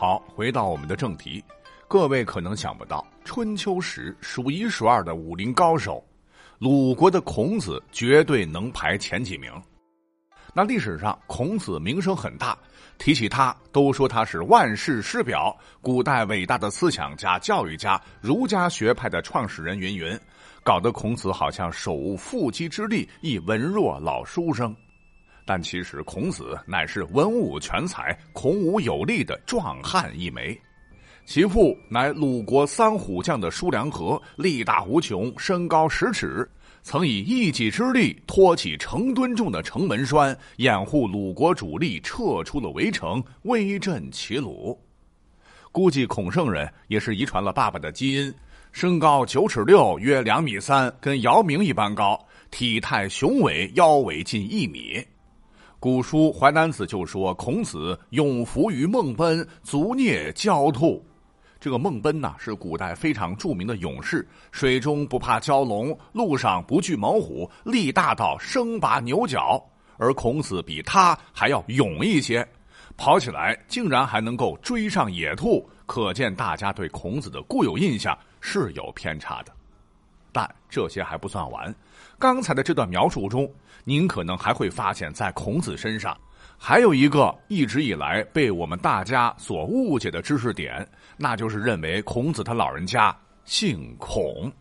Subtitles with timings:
[0.00, 1.44] 好，回到我们的正题，
[1.86, 6.02] 各位可能想不到，春秋时数一数二的武林高手，
[6.58, 9.52] 鲁国的孔子绝对能排前几名。
[10.54, 12.56] 那历史上孔子名声很大，
[12.96, 20.18] 提起他都说他是万世师表，古代伟大的思想家、教育家，儒家学派的创始人，云云，
[20.64, 24.74] 搞得孔子好像手无缚鸡之力，一文弱老书生。
[25.52, 30.56] 但其实孔子乃是文武全才、孔武有力的壮汉一枚，
[31.26, 36.48] 其父乃鲁国三虎将的叔梁纥，力大无穷，身高十尺，
[36.84, 44.80] 曾以一己之力托起成吨重的城门栓，掩护鲁国主力撤出了围城，威震齐鲁。
[45.72, 48.32] 估计孔圣人也是遗传了爸爸的基因，
[48.70, 55.04] 身高九尺六，约两米三，跟姚明一般高，体态雄伟，腰围近一米。
[55.80, 61.02] 古书《淮南子》就说：“孔子永服于孟奔，足蹑蛟兔。”
[61.58, 69.58] 这个孟奔呐，是古代非常著名的勇士，水中不怕蛟龙，路上不惧猛虎，力大到生拔牛角。
[69.96, 72.46] 而孔子比他还要勇一些，
[72.98, 79.52] 跑起来竟然还能够追上野兔，可见大家对孔子的固有印象是有偏差的。
[80.30, 81.74] 但这些还不算完，
[82.20, 83.50] 刚才的这段描述中，
[83.82, 86.14] 您可能还会发现，在孔子身上，
[86.58, 94.52] 还有一个一直以来被我们大家所误解的知识点，那就是认为孔子他老人家姓孔。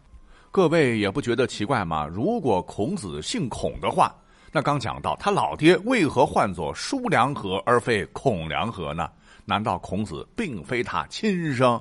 [0.51, 2.07] 各位也不觉得奇怪吗？
[2.07, 4.15] 如果孔子姓孔的话，
[4.53, 9.09] 那刚讲到他老爹为何唤作叔梁纥而非孔梁纥呢？
[9.43, 11.79] 难道孔子并非他亲生？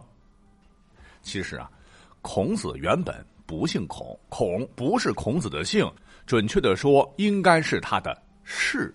[1.22, 1.70] 其实啊，
[2.20, 3.24] 孔子原本。
[3.48, 5.90] 不姓孔，孔不是孔子的姓，
[6.26, 8.94] 准确的说，应该是他的氏。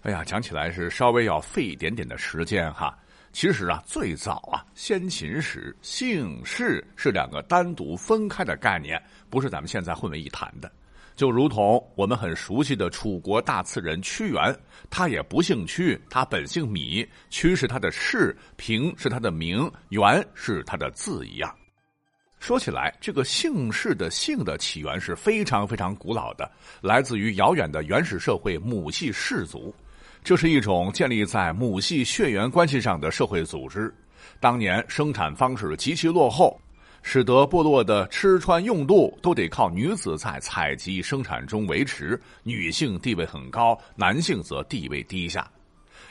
[0.00, 2.98] 哎呀，讲起来是稍微要费一点点的时间哈。
[3.30, 8.98] 其实啊，最早啊，先秦时姓氏是两个单独分开的概念，
[9.28, 10.72] 不是咱们现在混为一谈的。
[11.14, 21.54] 就如同我们很熟悉的楚国大词人屈原，他也不姓屈，他本姓芈，屈是他的氏，平是他的名，原是他的字一样。
[22.44, 26.46] 说起来，这个姓氏的姓的起源是非常非常古老的，
[26.82, 29.74] 来自于遥远的原始社会母系氏族。
[30.22, 33.90] 这是一种建立在母系血缘关系上的社会组织。
[34.40, 36.60] 当年生产方式极其落后，
[37.02, 45.50] 使得部落的吃穿用度都得靠女子在采集生产中维持，女性地位很高，男性则地位低下。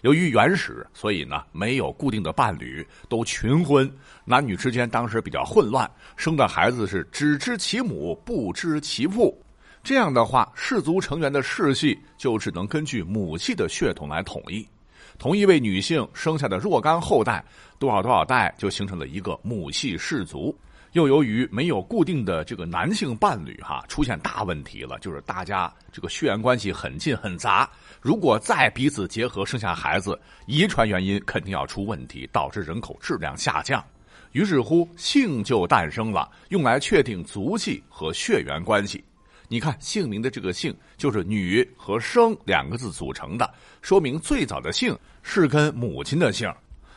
[0.04, 3.90] 由于原始，所以呢没有固定的伴侣，都群婚，
[4.26, 9.42] 男女之间当时比较混乱，生的孩子是只知其母不知其父，
[9.82, 14.68] 这样的话，氏族成员的世系就只能根据母系的血统来统一，
[15.18, 17.44] 同一位女性生下的若干后代，
[17.80, 20.56] 多少多少代就形成了一个母系氏族。
[20.94, 27.68] 又由于没有固定的这个男性伴侣，哈，出现大问题了，就是大家这个血缘关系很近很杂，
[28.00, 33.84] 如果再彼此结合生下孩子，遗传原因肯定要出问题，导致人口质量下降。
[34.34, 39.04] 于是乎，姓就诞生了，用来确定族系和血缘关系。
[39.54, 43.48] 你看，姓名的这个姓就是“女”和“生”两个字组成的，
[43.84, 46.52] 说明最早的姓是跟母亲的姓。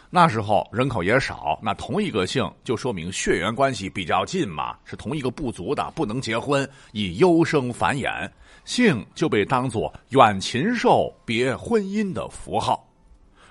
[0.08, 8.26] 那时候人口也少，那同一个姓就说明血缘关系比较近嘛，是同一个部族的，不能结婚，以优生繁衍，
[8.64, 12.82] 姓就被当作远禽兽别婚姻的符号。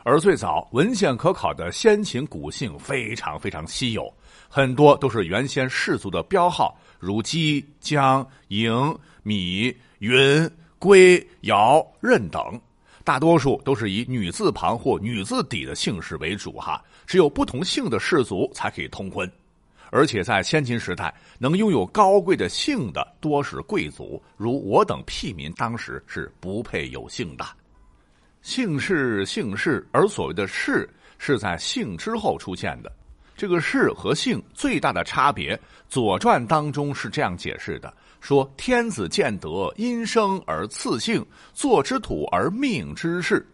[0.03, 4.11] 而最早文献可考的先秦古姓非常非常稀有，
[4.47, 10.49] 很多都是原先氏族的标号，如姬、姜、嬴、芈、云、
[10.79, 12.59] 归、尧、任等。
[13.03, 19.31] 大多数都是以女字旁或女字底的姓氏为主，哈，只有不同姓的氏族才可以通婚，
[19.91, 27.45] 而且在先秦时代，能拥有高贵的姓的多是贵族，如我等屁民当时是不配有姓的。
[28.41, 30.89] 姓氏，姓氏，而所谓的氏
[31.19, 32.91] 是在姓之后出现的。
[33.35, 35.55] 这个氏和姓最大的差别，
[35.89, 37.93] 《左传》当中是这样解释的。
[38.21, 41.23] 说天子见德，因生而赐姓，
[41.53, 43.45] 作之土而命之士，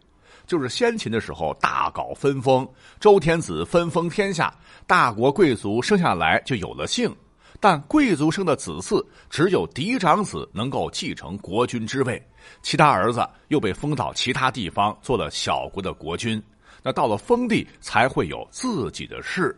[0.45, 2.67] 就是先秦的时候大搞分封，
[2.99, 4.53] 周天子分封天下，
[4.85, 7.13] 大国贵族生下来就有了姓，
[7.59, 12.23] 但贵族生的子嗣只有嫡长子能够继承国君之位，
[12.61, 16.41] 其他儿子又被封到其他地方做了小国的国君，
[16.81, 19.53] 那到了封地才会有自己的氏，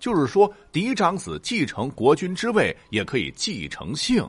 [0.00, 4.28] 就是说嫡长子继承国君之位也可以继承姓。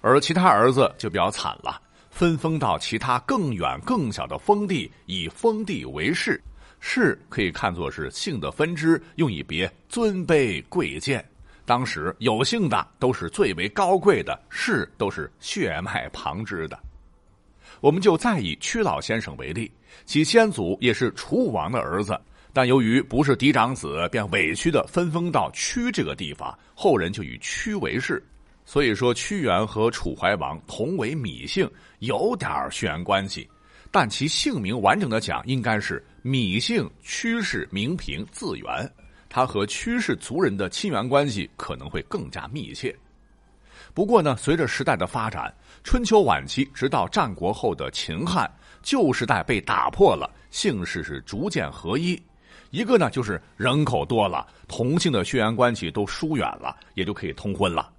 [0.00, 1.80] 而其他儿子就比较惨了，
[2.10, 6.42] 分封到其他更远更小的封地，以封地为氏，
[6.80, 11.22] 氏可以看作是姓的分支，用以别尊卑贵贱。
[11.66, 16.76] 当时有姓的都是最为高贵的，氏都是血脉旁支的。
[17.80, 19.70] 我们就再以屈老先生为例，
[20.04, 22.18] 其先祖也是楚武王的儿子，
[22.52, 28.22] 但由于不是嫡长子，便委屈的分封到屈这个地方，后人就以屈为氏。
[28.64, 31.68] 所以说，屈原和楚怀王同为芈姓，
[32.00, 33.48] 有点血缘关系，
[33.90, 38.92] 但其姓名完整的讲，应该是芈姓屈氏名平字元。
[39.28, 42.94] 他和屈氏族人的亲缘关系可能会更加密切。
[43.94, 45.52] 不过呢，随着时代的发展，
[45.82, 48.48] 春秋晚期直到战国后的秦汉，
[48.82, 52.20] 旧时代被打破了，姓氏是逐渐合一。
[52.70, 57.90] 一个呢，就是人口多了，同姓的血缘关系都疏远了，也就可以通婚了。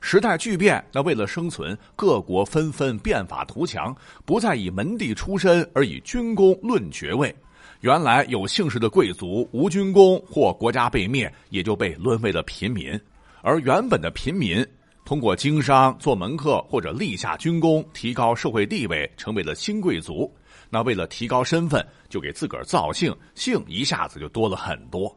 [0.00, 3.94] 时代巨变，那为了生存，各国纷纷变法图强，
[4.24, 7.34] 不再以门第出身，而以军功论爵位。
[7.80, 13.00] 原来有姓氏的贵族无军功或国家被灭，也就被沦为了平民。
[13.40, 14.66] 而原本的平民
[15.08, 20.30] 通过经商、做门客或者立下军功，提高社会地位，成为了新贵族。
[20.68, 25.10] 那为了提高身份，就给自个儿造姓，姓一下子就多了很多。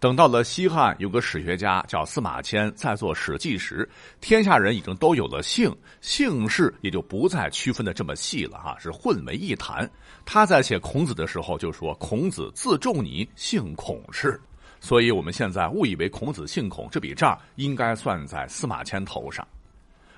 [0.00, 3.88] 等到了西汉，有个史学家叫司马迁，在做《史记》时，
[4.20, 9.88] 天下人已经都有了姓，姓氏也就不再区分的这么细了哈，是混为一谈。
[10.24, 14.40] 他在写孔子的时候就说：“孔子自仲尼，姓孔氏。”
[14.82, 19.46] 所以我们现在误以为孔子姓孔，这笔账应该算在司马迁头上。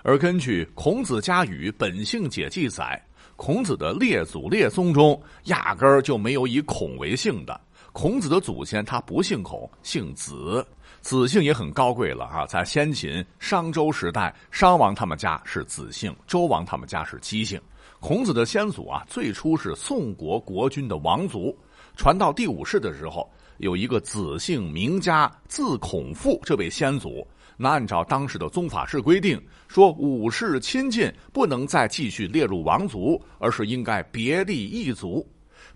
[0.02, 2.98] 而根据《孔子家语·本姓解》记载，
[3.36, 7.60] 孔子的列祖列宗中压根儿就没有以孔为姓的。
[7.92, 10.66] 孔子的祖先他不姓孔，姓子，
[11.02, 12.46] 子姓也很高贵了啊！
[12.46, 17.60] 在先秦商周时代，商王他们家是子姓，周王他们家是姬姓。
[18.00, 21.54] 孔子的先祖啊，最初是宋国国君的王族，
[21.96, 35.26] 传到第五世的时候，有一个子姓名家，字孔父，这位先祖，那按照当时的宗法制规定，说武士亲近不能再继续列入王族，而是应该别立一族。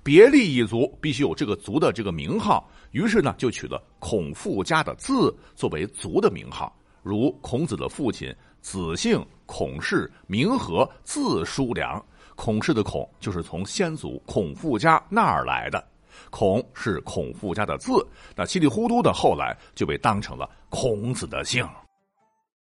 [0.02, 12.02] 别立一族必须有这个族的这个名号，于是呢就取了孔父家的字作为族的名号，如孔子的父亲子姓孔氏，名和，字叔良。
[12.34, 15.84] 孔氏的孔就是从先祖孔父家那儿来的，
[16.30, 17.92] 孔是孔父家的字，
[18.36, 21.66] 那稀里糊涂的后来就被当成了孔子的姓。